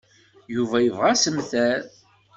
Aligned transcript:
Yuba 0.55 0.77
yebɣa 0.81 1.09
assemter. 1.13 1.79